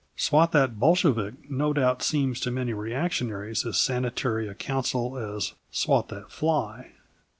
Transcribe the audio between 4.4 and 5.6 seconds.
a counsel as